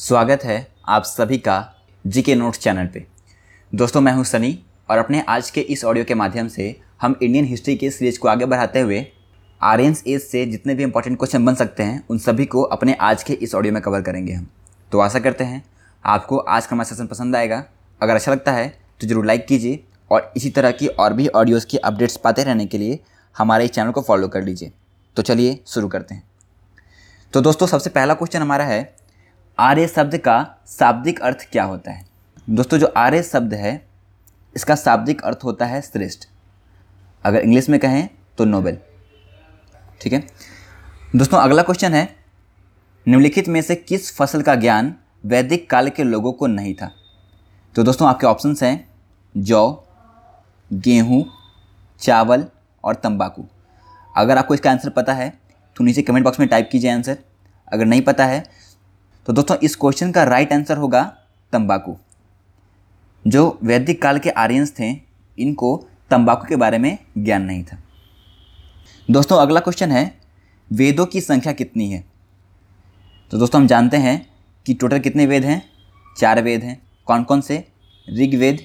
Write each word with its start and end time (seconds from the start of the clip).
स्वागत 0.00 0.44
है 0.44 0.56
आप 0.88 1.04
सभी 1.04 1.36
का 1.38 1.54
जी 2.04 2.20
के 2.22 2.34
नोट्स 2.34 2.58
चैनल 2.58 2.86
पे। 2.86 3.04
दोस्तों, 3.72 4.00
मैं 4.00 4.12
हूँ 4.12 4.22
सनी 4.24 4.58
और 4.90 4.98
अपने 4.98 5.20
आज 5.28 5.50
के 5.50 5.60
इस 5.62 5.84
ऑडियो 5.84 6.04
के 6.04 6.14
माध्यम 6.14 6.46
से 6.48 6.68
हम 7.00 7.16
इंडियन 7.22 7.44
हिस्ट्री 7.44 7.74
के 7.76 7.90
सीरीज़ 7.90 8.18
को 8.18 8.28
आगे 8.28 8.46
बढ़ाते 8.46 8.80
हुए 8.80 9.04
आर्यंस 9.60 10.02
एज 10.06 10.20
से 10.22 10.44
जितने 10.46 10.74
भी 10.74 10.82
इंपॉर्टेंट 10.82 11.18
क्वेश्चन 11.18 11.44
बन 11.44 11.54
सकते 11.54 11.82
हैं, 11.82 12.04
उन 12.10 12.18
सभी 12.18 12.46
को 12.46 12.62
अपने 12.62 12.94
आज 13.00 13.22
के 13.22 13.32
इस 13.32 13.54
ऑडियो 13.54 13.74
में 13.74 13.82
कवर 13.82 14.02
करेंगे 14.02 14.32
हम। 14.32 14.46
तो 14.92 15.00
आशा 15.00 15.18
करते 15.18 15.44
हैं 15.44 15.62
आपको 16.04 16.38
आज 16.38 16.66
का 16.66 16.74
हमारा 16.74 16.88
सेशन 16.88 17.06
पसंद 17.06 17.36
आएगा। 17.36 17.62
अगर 18.00 18.14
अच्छा 18.14 18.32
लगता 18.32 18.52
है 18.52 18.68
तो 19.00 19.06
ज़रूर 19.06 19.26
लाइक 19.26 19.46
कीजिए 19.46 19.84
और 20.10 20.32
इसी 20.36 20.50
तरह 20.50 20.70
की 20.72 20.86
और 20.88 21.12
भी 21.12 21.26
ऑडियोज़ 21.28 21.66
की 21.66 21.76
अपडेट्स 21.78 22.16
पाते 22.16 22.44
रहने 22.44 22.66
के 22.66 22.78
लिए 22.78 22.98
हमारे 23.36 23.64
इस 23.64 23.70
चैनल 23.70 23.90
को 23.90 24.02
फॉलो 24.02 24.28
कर 24.28 24.42
लीजिए। 24.42 24.72
तो 25.16 25.22
चलिए 25.22 25.58
शुरू 25.66 25.88
करते 25.88 26.14
हैं। 26.14 26.22
तो 27.32 27.40
दोस्तों, 27.40 27.66
सबसे 27.66 27.90
पहला 27.90 28.14
क्वेश्चन 28.14 28.42
हमारा 28.42 28.64
है 28.64 28.82
आर्य 29.60 29.86
शब्द 29.88 30.16
का 30.16 30.34
शाब्दिक 30.68 31.20
अर्थ 31.20 31.46
क्या 31.52 31.64
होता 31.64 31.92
है? 31.92 32.04
दोस्तों, 32.50 32.78
जो 32.78 32.86
आर्य 32.86 33.22
शब्द 33.22 33.54
है, 33.54 33.72
इसका 34.56 34.74
शाब्दिक 34.74 35.20
अर्थ 35.20 35.40
होता 35.44 35.66
है 35.66 35.80
श्रेष्ठ। 35.82 36.24
अगर 37.24 37.40
इंग्लिश 37.40 37.68
में 37.68 37.78
कहें 37.80 38.08
तो 38.38 38.44
नोबेल। 38.44 38.78
ठीक 40.00 40.12
है? 40.12 40.22
दोस्तों, 41.16 41.38
अगला 41.38 41.62
क्वेश्चन 41.62 41.94
है, 41.94 42.04
निम्नलिखित 43.06 43.48
में 43.48 43.60
से 43.62 43.74
किस 43.74 44.16
फ़सल 44.16 44.42
का 44.42 44.54
ज्ञान 44.54 44.94
वैदिक 45.24 45.68
काल 45.70 45.88
के 45.88 46.04
लोगों 46.04 46.32
को 46.32 46.46
नहीं 46.46 46.74
था? 46.74 46.90
तो 47.74 47.82
दोस्तों, 47.82 48.08
आपके 48.08 48.26
ऑप्शंस 48.26 48.62
हैं, 48.62 48.88
जौ, 49.34 49.84
गेहूँ, 50.70 51.24
चावल 52.00 52.44
और 52.84 52.94
तंबाकू। 52.94 53.44
अगर 54.14 54.38
आपको 54.38 54.54
इसका 54.54 54.70
आंसर 54.70 54.90
पता 54.90 55.14
है 55.14 55.28
तो 55.76 55.84
नीचे 55.84 56.02
कमेंट 56.02 56.24
बॉक्स 56.24 56.40
में 56.40 56.48
टाइप 56.48 56.68
कीजिए 56.72 56.90
आंसर 56.90 57.18
अगर 57.72 57.84
नहीं 57.84 58.02
पता 58.02 58.26
है 58.26 58.42
तो 59.30 59.34
दोस्तों, 59.34 59.56
इस 59.56 59.76
क्वेश्चन 59.76 60.12
का 60.12 60.24
राइट 60.24 60.52
आंसर 60.52 60.76
होगा 60.76 61.16
तंबाकू। 61.52 61.96
जो 63.26 63.58
वैदिक 63.62 64.02
काल 64.02 64.18
के 64.18 64.30
आर्यंस 64.30 64.74
थे, 64.78 65.00
इनको 65.38 65.86
तंबाकू 66.10 66.46
के 66.48 66.56
बारे 66.56 66.78
में 66.78 66.98
ज्ञान 67.18 67.42
नहीं 67.42 67.64
था। 67.64 67.78
दोस्तों, 69.10 69.38
अगला 69.38 69.60
क्वेश्चन 69.60 69.92
है, 69.92 70.20
वेदों 70.72 71.06
की 71.06 71.20
संख्या 71.20 71.52
कितनी 71.52 71.90
है? 71.90 72.04
तो 73.30 73.38
दोस्तों, 73.38 73.60
हम 73.60 73.66
जानते 73.66 73.96
हैं 73.96 74.30
कि 74.66 74.74
टोटल 74.74 74.98
कितने 74.98 75.26
वेद 75.26 75.44
हैं? 75.44 75.70
चार 76.18 76.42
वेद 76.42 76.62
हैं। 76.62 76.82
कौन 77.06 77.24
कौन 77.24 77.40
से? 77.40 77.68
ऋग्वेद, 78.18 78.58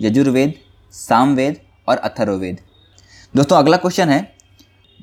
यजुर्वेद, 0.00 0.54
सामवेद 0.92 1.60
और 1.88 1.96
अथर्ववेद। 1.96 2.60
दोस्तों, 3.36 3.58
अगला 3.58 3.76
क्वेश्चन 3.76 4.08
है, 4.08 4.34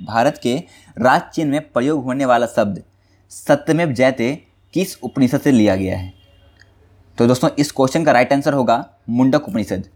भारत 0.04 0.40
के 0.44 0.64
राज 0.98 1.22
चिन्ह 1.22 1.52
में 1.52 1.72
प्रयोग 1.72 2.04
होने 2.04 2.26
वाला 2.26 2.48
शब्द 2.48 2.84
सत्यमेव 3.30 3.92
जयते 3.92 4.51
किस 4.74 4.96
उपनिषद 5.04 5.42
से 5.42 5.52
लिया 5.52 5.76
गया 5.76 5.98
है? 5.98 6.14
तो 7.18 7.28
दोस्तों, 7.28 7.50
इस 7.50 7.72
क्वेश्चन 7.72 8.04
का 8.04 8.12
राइट 8.12 8.34
आंसर 8.34 8.54
होगा 8.54 8.86
मुंडक 9.10 9.48
उपनिषद। 9.48 9.88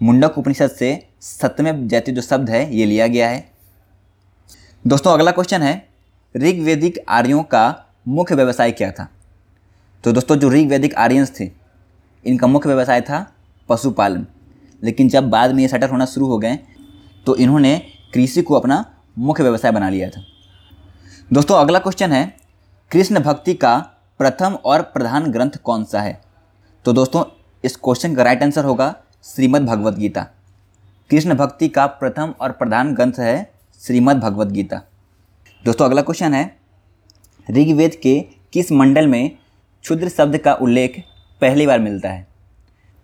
मुंडक 0.00 0.38
उपनिषद 0.38 0.70
से 0.70 1.06
सत्यमेव 1.20 1.86
जयते 1.88 2.12
जो 2.12 2.22
शब्द 2.22 2.50
है, 2.50 2.74
ये 2.76 2.86
लिया 2.86 3.06
गया 3.06 3.28
है। 3.28 3.52
दोस्तों, 4.86 5.12
अगला 5.12 5.30
क्वेश्चन 5.30 5.62
है, 5.62 5.88
ऋग्वेदिक 6.36 6.98
आर्यों 7.08 7.42
का 7.42 7.64
मुख्य 8.08 8.34
व्यवसाय 8.34 8.72
क्या 8.72 8.90
था? 8.90 9.08
तो 10.04 10.12
दोस्तों, 10.12 10.36
जो 10.36 10.50
ऋग्वेदिक 10.50 10.94
आर्यंस 10.94 11.40
थे, 11.40 11.50
इनका 12.24 12.46
मुख्य 12.46 12.68
व्यवसाय 12.68 13.00
था 13.00 13.26
पशुपालन। 13.68 14.26
लेकिन 14.82 15.08
जब 15.08 15.28
बाद 15.30 15.52
में 15.52 15.62
ये 15.62 15.68
सेटल 15.68 15.88
होना 15.88 16.06
शुरू 16.06 16.26
हो 16.26 16.38
गए 16.38 16.58
तो 17.26 17.34
इन्होंने 17.36 17.78
कृषि 18.14 18.42
को 18.42 18.54
अपना 18.54 18.84
मुख्य 19.18 19.42
व्यवसाय 19.42 19.72
बना 19.72 19.88
लिया 19.88 20.08
था। 20.10 20.22
दोस्तों, 21.32 21.56
अगला 21.56 21.78
क्वेश्चन 21.78 22.12
है, 22.12 22.36
कृष्ण 22.90 23.20
भक्ति 23.20 23.54
का 23.54 23.91
प्रथम 24.22 24.54
और 24.64 24.82
प्रधान 24.82 25.26
ग्रंथ 25.26 25.50
कौन 25.64 25.84
सा 25.84 26.00
है? 26.00 26.20
तो 26.84 26.92
दोस्तों, 26.92 27.24
इस 27.64 27.76
क्वेश्चन 27.76 28.14
का 28.14 28.22
राइट 28.22 28.42
आंसर 28.42 28.64
होगा 28.64 28.96
श्रीमद् 29.24 29.66
भगवद 29.66 29.98
गीता। 29.98 30.22
कृष्ण 31.10 31.34
भक्ति 31.34 31.68
का 31.68 31.86
प्रथम 31.86 32.34
और 32.40 32.52
प्रधान 32.52 32.94
ग्रंथ 32.94 33.12
है 33.18 33.52
श्रीमद् 33.80 34.20
भगवद 34.20 34.52
गीता। 34.52 34.82
दोस्तों, 35.64 35.84
अगला 35.84 36.02
क्वेश्चन 36.02 36.34
है, 36.34 36.56
ऋग्वेद 37.50 37.94
के 37.94 38.20
किस 38.52 38.72
मंडल 38.72 39.06
में 39.06 39.30
क्षुद्र 39.82 40.08
शब्द 40.08 40.38
का 40.38 40.54
उल्लेख 40.54 41.04
पहली 41.40 41.66
बार 41.66 41.78
मिलता 41.78 42.08
है? 42.08 42.26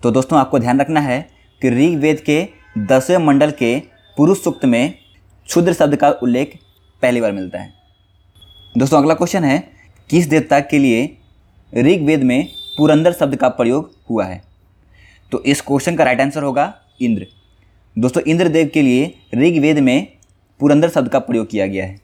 तो 0.02 0.10
दोस्तों, 0.10 0.38
आपको 0.38 0.58
ध्यान 0.58 0.80
रखना 0.80 1.00
है 1.00 1.28
कि 1.62 1.70
ऋग्वेद 1.70 2.20
के 2.20 2.48
दसवें 2.78 3.18
मंडल 3.18 3.50
के 3.50 3.82
पुरुष 4.16 4.44
सूक्त 4.44 4.64
में 4.64 4.94
क्षुद्र 5.46 5.72
शब्द 5.72 5.96
का 5.96 6.10
उल्लेख 6.10 6.58
पहली 7.02 7.20
बार 7.20 7.32
मिलता 7.32 7.58
है। 7.58 7.72
दोस्तों, 8.78 8.98
अगला 8.98 9.14
क्वेश्चन 9.14 9.44
है 9.44 9.77
किस 10.10 10.26
देवता 10.26 10.60
के 10.60 10.78
लिए 10.78 11.18
ऋग्वेद 11.74 12.22
में 12.22 12.48
पुरंदर 12.78 13.12
शब्द 13.12 13.36
का 13.36 13.48
प्रयोग 13.48 13.96
हुआ 14.10 14.24
है? 14.24 14.42
तो 15.32 15.42
इस 15.42 15.60
क्वेश्चन 15.60 15.96
का 15.96 16.04
राइट 16.04 16.20
आंसर 16.20 16.42
होगा 16.42 16.74
इंद्र। 17.00 17.26
दोस्तों, 17.98 18.22
इंद्रदेव 18.22 18.70
के 18.74 18.82
लिए 18.82 19.18
ऋग्वेद 19.34 19.78
में 19.78 20.12
पुरंदर 20.60 20.88
शब्द 20.88 21.08
का 21.08 21.18
प्रयोग 21.18 21.50
किया 21.50 21.66
गया 21.66 21.86
है। 21.86 22.00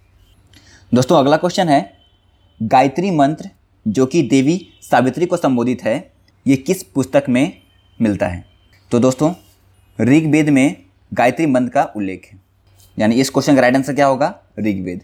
दोस्तों, 0.94 1.19
अगला 1.19 1.37
क्वेश्चन 1.37 1.69
है, 1.69 1.97
गायत्री 2.62 3.10
मंत्र 3.10 3.50
जो 3.88 4.06
कि 4.06 4.22
देवी 4.22 4.69
सावित्री 4.82 5.26
को 5.26 5.37
संबोधित 5.37 5.84
है, 5.84 6.12
ये 6.47 6.56
किस 6.56 6.82
पुस्तक 6.82 7.25
में 7.28 7.62
मिलता 8.03 8.28
है? 8.28 8.44
तो 8.91 8.98
दोस्तों, 8.98 9.34
ऋग्वेद 10.00 10.48
में 10.48 10.82
गायत्री 11.14 11.47
मंत्र 11.47 11.72
का 11.72 11.84
उल्लेख 11.97 12.28
है। 12.32 12.41
यानी 12.98 13.14
इस 13.14 13.31
क्वेश्चन 13.31 13.54
का 13.54 13.60
राइट 13.60 13.76
आंसर 13.76 13.94
क्या 13.94 14.06
होगा? 14.06 14.41
ऋग्वेद। 14.59 15.03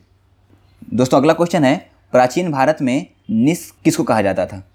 दोस्तों, 0.95 1.19
अगला 1.19 1.33
क्वेश्चन 1.33 1.65
है 1.65 1.90
प्राचीन 2.13 2.53
भारत 2.53 2.79
में 2.83 3.07
निस 3.31 3.71
किसको 3.71 4.03
कहा 4.03 4.23
जाता 4.23 4.47
था? 4.47 4.69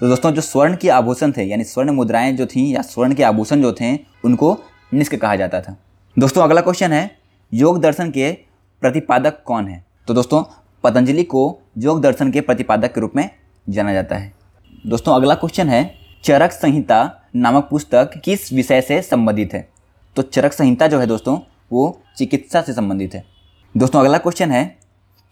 तो 0.00 0.08
दोस्तों, 0.08 0.30
जो 0.30 0.40
स्वर्ण 0.40 0.76
के 0.76 0.88
आभूषण 0.88 1.32
थे, 1.32 1.42
यानी 1.42 1.64
स्वर्ण 1.64 1.90
मुद्राएँ 1.90 2.32
जो 2.32 2.46
थीं 2.46 2.72
या 2.72 2.82
स्वर्ण 2.82 3.14
के 3.14 3.22
आभूषण 3.22 3.62
जो 3.62 3.72
थे, 3.72 3.98
उनको 4.24 4.58
निष्क 4.94 5.14
कहा 5.14 5.36
जाता 5.36 5.60
था। 5.60 5.76
दोस्तों, 6.18 6.42
अगला 6.42 6.60
क्वेश्चन 6.60 6.92
है, 6.92 7.18
योग 7.54 7.80
दर्शन 7.80 8.10
के 8.10 8.32
प्रतिपादक 8.80 9.42
कौन 9.44 9.68
है? 9.68 9.84
तो 10.06 10.14
दोस्तों, 10.14 10.44
पतंजलि 10.84 11.22
को 11.22 11.60
योग 11.78 12.00
दर्शन 12.00 12.30
के 12.30 12.40
प्रतिपादक 12.40 12.94
के 12.94 13.00
रूप 13.00 13.12
में 13.16 13.30
जाना 13.68 13.92
जाता 13.92 14.16
है। 14.16 14.32
दोस्तों, 14.86 15.14
अगला 15.14 15.34
क्वेश्चन 15.34 15.68
है, 15.68 15.94
चरक 16.24 16.52
संहिता 16.52 17.28
नामक 17.36 17.64
पुस्तक 17.70 18.10
किस 18.24 18.52
विषय 18.52 18.80
से 18.80 19.02
संबंधित 19.02 19.54
है? 19.54 19.68
तो 20.16 20.22
चरक 20.22 20.52
संहिता 20.52 20.86
जो 20.86 20.98
है 20.98 21.06
दोस्तों, 21.06 21.38
वो 21.72 22.02
चिकित्सा 22.16 22.62
से 22.62 22.72
संबंधित 22.72 23.14
है। 23.14 23.24
दोस्तों, 23.76 24.00
अगला 24.00 24.18
क्वेश्चन 24.18 24.50
है, 24.50 24.78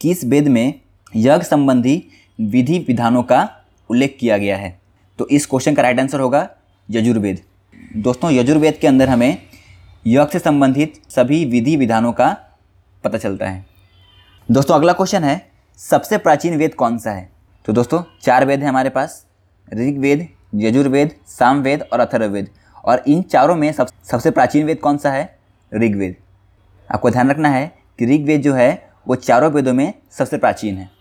किस 0.00 0.24
वेद 0.24 0.48
में 0.48 0.80
यज्ञ 1.16 1.44
संबंधी 1.44 2.08
विधि 2.40 2.78
विधानों 2.78 3.22
का 3.22 3.50
उल्लेख 3.90 4.16
किया 4.20 4.38
गया 4.38 4.56
है। 4.56 4.80
तो 5.18 5.28
इस 5.28 5.46
क्वेश्चन 5.46 5.74
का 5.74 5.82
राइट 5.82 6.00
आंसर 6.00 6.20
होगा 6.20 6.50
यजुर्वेद। 6.90 7.42
दोस्तों, 7.96 8.30
यजुर्वेद 8.30 8.74
के 8.74 8.86
अंदर 8.86 9.08
हमें 9.08 9.42
यज्ञ 10.06 10.32
से 10.32 10.38
संबंधित 10.38 11.10
सभी 11.10 11.44
विधि 11.44 11.76
विधानों 11.76 12.12
का 12.12 12.36
पता 13.04 13.18
चलता 13.18 13.48
है। 13.48 13.66
दोस्तों, 14.50 14.74
अगला 14.74 14.92
क्वेश्चन 14.92 15.24
है, 15.24 15.50
सबसे 15.76 16.18
प्राचीन 16.18 16.56
वेद 16.56 16.74
कौन 16.74 16.98
सा 16.98 17.10
है? 17.10 17.32
तो 17.64 17.72
दोस्तों, 17.72 18.02
चार 18.22 18.44
वेद 18.44 18.60
हैं 18.60 18.68
हमारे 18.68 18.90
पास, 18.90 19.26
ऋग्वेद, 19.74 20.28
यजुर्वेद, 20.54 21.14
सामवेद 21.26 21.82
और 21.92 22.00
अथर्ववेद। 22.00 22.48
और 22.84 23.04
इन 23.08 23.22
चारों 23.22 23.56
में 23.56 23.72
सब, 23.72 23.88
सबसे 24.04 24.30
प्राचीन 24.30 24.66
वेद 24.66 24.78
कौन 24.78 24.98
सा 24.98 25.10
है? 25.10 25.38
ऋग्वेद। 25.74 26.16
आपको 26.94 27.10
ध्यान 27.10 27.30
रखना 27.30 27.48
है 27.48 27.72
कि 27.98 28.06
ऋग्वेद 28.06 28.42
जो 28.42 28.54
है, 28.54 28.90
वो 29.08 29.14
चारों 29.14 29.52
वेदों 29.52 29.72
में 29.72 29.94
सबसे 30.10 30.38
प्राचीन 30.38 30.78
है। 30.78 30.97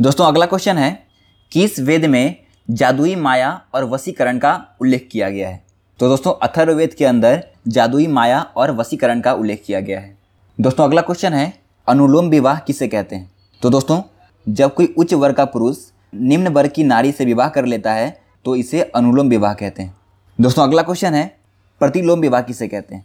दोस्तों, 0.00 0.26
अगला 0.26 0.46
क्वेश्चन 0.46 0.78
है, 0.78 1.06
किस 1.52 1.78
वेद 1.80 2.04
में 2.04 2.36
जादुई 2.70 3.14
माया 3.14 3.62
और 3.74 3.84
वसीकरण 3.84 4.38
का 4.38 4.52
उल्लेख 4.80 5.08
किया 5.12 5.28
गया 5.30 5.48
है? 5.48 5.62
तो 6.00 6.08
दोस्तों, 6.08 6.32
अथर्ववेद 6.42 6.94
के 6.94 7.04
अंदर 7.04 7.44
जादुई 7.68 8.06
माया 8.06 8.40
और 8.56 8.70
वसीकरण 8.70 9.20
का 9.20 9.32
उल्लेख 9.32 9.62
किया 9.66 9.80
गया 9.80 10.00
है। 10.00 10.16
दोस्तों, 10.60 10.84
अगला 10.84 11.00
क्वेश्चन 11.00 11.32
है, 11.32 11.52
अनुलोम 11.88 12.28
विवाह 12.28 12.58
किसे 12.58 12.88
कहते 12.88 13.16
हैं? 13.16 13.30
तो 13.62 13.70
दोस्तों, 13.70 14.00
जब 14.46 14.74
कोई 14.74 14.94
उच्च 14.98 15.14
वर्ग 15.14 15.34
का 15.34 15.44
पुरुष 15.44 15.78
निम्न 16.14 16.48
वर्ग 16.48 16.70
की 16.70 16.84
नारी 16.84 17.12
से 17.12 17.24
विवाह 17.24 17.48
कर 17.48 17.64
लेता 17.64 17.92
है 17.92 18.20
तो 18.44 18.56
इसे 18.56 18.82
अनुलोम 18.82 19.28
विवाह 19.28 19.54
कहते 19.54 19.82
हैं। 19.82 19.96
दोस्तों, 20.38 20.62
अगला 20.62 20.82
क्वेश्चन 20.82 21.14
है, 21.14 21.36
प्रतिलोम 21.80 22.20
विवाह 22.20 22.42
किसे 22.42 22.68
कहते 22.68 22.94
हैं? 22.94 23.04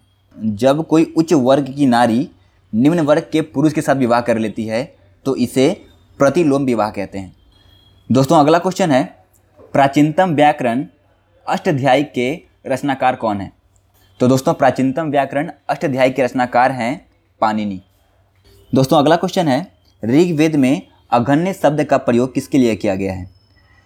जब 0.55 0.85
कोई 0.87 1.13
उच्च 1.17 1.33
वर्ग 1.33 1.73
की 1.73 1.85
नारी 1.85 2.29
निम्न 2.73 2.99
वर्ग 2.99 3.29
के 3.31 3.41
पुरुष 3.41 3.73
के 3.73 3.81
साथ 3.81 3.95
विवाह 3.95 4.21
कर 4.21 4.37
लेती 4.37 4.65
है 4.65 4.83
तो 5.25 5.35
इसे 5.35 5.84
प्रतिलोम 6.17 6.63
विवाह 6.63 6.89
कहते 6.89 7.17
हैं। 7.17 7.35
दोस्तों, 8.11 8.39
अगला 8.39 8.59
क्वेश्चन 8.59 8.91
है, 8.91 9.03
प्राचीनतम 9.73 10.35
व्याकरण 10.35 10.85
अष्टाध्यायी 11.47 12.03
के 12.03 12.41
रचनाकार 12.67 13.15
कौन 13.15 13.41
है? 13.41 13.51
तो 14.19 14.27
दोस्तों, 14.27 14.53
प्राचीनतम 14.53 15.09
व्याकरण 15.09 15.51
अष्टाध्यायी 15.69 16.11
के 16.11 16.23
रचनाकार 16.23 16.71
हैं 16.71 17.07
पानिनी 17.41 17.81
दोस्तों, 18.75 18.99
अगला 18.99 19.15
क्वेश्चन 19.15 19.47
है, 19.47 19.71
ऋग्वेद 20.05 20.55
में 20.55 20.87
अघन्य 21.11 21.53
शब्द 21.53 21.83
का 21.83 21.97
प्रयोग 21.97 22.33
किसके 22.33 22.57
लिए 22.57 22.75
किया 22.75 22.95
गया 22.95 23.13
है? 23.13 23.29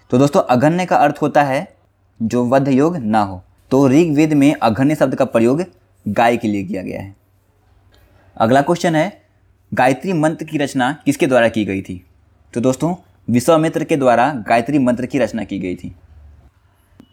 तो 0.09 0.17
दोस्तों, 0.17 0.41
अघन्य 0.41 0.85
का 0.85 0.97
अर्थ 0.97 1.15
होता 1.21 1.43
है, 1.43 1.75
जो 2.21 2.45
वध 2.45 2.67
योग 2.67 2.97
ना 2.97 3.21
हो। 3.21 3.43
तो 3.71 3.87
ऋग्वेद 3.87 4.33
में 4.33 4.55
अघन्य 4.55 4.95
शब्द 4.95 5.15
का 5.15 5.25
प्रयोग 5.25 5.63
गाय 6.07 6.37
के 6.37 6.47
लिए 6.47 6.63
किया 6.63 6.83
गया 6.83 7.01
है। 7.01 7.15
अगला 8.37 8.61
क्वेश्चन 8.61 8.95
है, 8.95 9.21
गायत्री 9.73 10.13
मंत्र 10.13 10.45
की 10.45 10.57
रचना 10.57 11.01
किसके 11.05 11.27
द्वारा 11.27 11.47
की 11.47 11.65
गई 11.65 11.81
थी? 11.81 12.05
तो 12.53 12.61
दोस्तों, 12.61 12.93
विश्वामित्र 13.27 13.83
के 13.83 13.95
द्वारा 13.97 14.25
गायत्री 14.47 14.79
मंत्र 14.79 15.05
की 15.05 15.19
रचना 15.19 15.43
की 15.43 15.57
गई 15.59 15.75
थी। 15.75 15.93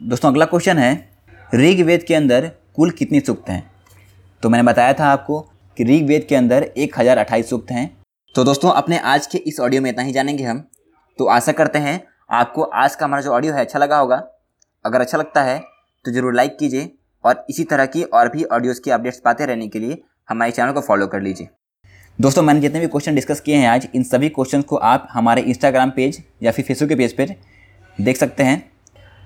दोस्तों, 0.03 0.31
अगला 0.31 0.45
क्वेश्चन 0.45 0.79
है, 0.79 1.09
ऋग्वेद 1.55 2.03
के 2.03 2.15
अंदर 2.15 2.49
कुल 2.77 2.91
कितनी 2.91 3.21
सूक्त 3.21 3.49
हैं? 3.49 3.71
तो 4.43 4.49
मैंने 4.49 4.65
बताया 4.65 4.93
था 4.93 5.07
आपको 5.07 5.41
कि 5.77 5.85
ऋग्वेद 5.85 6.25
के 6.29 6.37
अंदर 6.37 6.63
एक 6.63 6.99
हज़ार 6.99 7.19
अट्ठाईस 7.19 7.51
सूक्त 7.51 7.71
हैं। 7.71 7.87
तो 8.35 8.45
दोस्तों, 8.45 8.71
अपने 8.73 8.99
आज 8.99 9.27
के 9.27 9.39
इस 9.41 9.61
ऑडियो 9.61 9.83
में 9.83 9.91
इतना 9.91 10.03
ही 10.03 10.13
जानेंगे 10.13 10.45
हम। 10.45 10.63
तो 11.19 11.27
आशा 11.27 11.53
करते 11.53 11.79
हैं 11.79 12.01
आपको 12.33 12.63
आज 12.63 12.97
का 12.97 13.07
हमारा 13.07 13.23
जो 13.23 13.33
ऑडियो 13.33 13.53
है 13.55 13.61
अच्छा 13.61 13.79
लगा 13.79 13.99
होगा। 13.99 14.23
अगर 14.85 15.01
अच्छा 15.01 15.19
लगता 15.19 15.43
है 15.43 15.59
तो 16.05 16.13
ज़रूर 16.13 16.35
लाइक 16.35 16.57
कीजिए 16.59 16.91
और 17.25 17.45
इसी 17.51 17.65
तरह 17.67 17.87
की 17.87 18.03
और 18.05 18.29
भी 18.29 18.45
ऑडियोज़ 18.47 18.81
की 18.81 18.91
अपडेट्स 18.91 19.21
पाते 19.21 19.47
रहने 19.47 19.69
के 19.69 19.79
लिए 19.79 20.03
हमारे 20.29 20.53
चैनल 20.53 20.73
को 20.73 20.81
फॉलो 20.83 21.07
कर 21.07 21.21
लीजिए। 21.23 21.49
दोस्तों, 22.21 22.43
मैंने 22.43 22.61
जितने 22.61 22.81
भी 22.81 22.87
क्वेश्चन 22.87 23.15
डिस्कस 23.15 23.41
किए 23.41 23.57
हैं 23.57 23.69
आज, 23.69 23.89
इन 23.95 24.03
सभी 24.03 24.29
क्वेश्चन 24.29 24.63
को 24.63 24.77
आप 24.77 25.09
हमारे 25.13 25.43
इंस्टाग्राम 25.43 25.91
पेज 25.91 26.23
या 26.43 26.53
फिर 26.53 26.65
फेसबुक 26.65 26.89
के 26.89 26.95
पेज 26.95 27.13
पर 27.13 27.35
देख 28.01 28.17
सकते 28.17 28.43
हैं। 28.43 28.71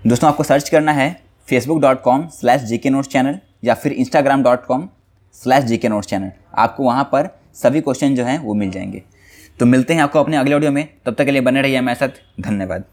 दोस्तों, 0.06 0.28
आपको 0.28 0.42
सर्च 0.42 0.68
करना 0.68 0.92
है 0.92 1.22
Facebook 1.48 1.80
dot 1.80 2.02
com 2.02 2.26
slash 2.28 2.62
G 2.62 2.78
K 2.78 2.90
notes 2.90 3.08
channel 3.08 3.38
या 3.64 3.74
फिर 3.74 3.92
Instagram 3.92 4.42
dot 4.42 4.64
com 4.64 4.88
slash 5.34 5.64
G 5.64 5.76
K 5.76 5.88
notes 5.88 6.08
channel 6.08 6.32
आपको 6.54 6.82
वहाँ 6.82 7.04
पर 7.04 7.40
सभी 7.54 7.80
क्वेश्चन 7.80 8.14
जो 8.14 8.24
हैं 8.24 8.38
वो 8.38 8.54
मिल 8.54 8.70
जाएँगे। 8.70 9.02
तो 9.60 9.66
मिलते 9.66 9.94
हैं 9.94 10.02
आपको 10.02 10.20
अपने 10.20 10.36
अगले 10.36 10.54
ऑडियो 10.54 10.72
में। 10.72 10.88
तब 11.06 11.14
तक 11.14 11.24
के 11.24 11.30
लिए 11.30 11.40
बने 11.40 11.62
रहिए 11.62 11.76
हमारे 11.76 12.06
साथ। 12.06 12.42
धन्यवाद। 12.42 12.84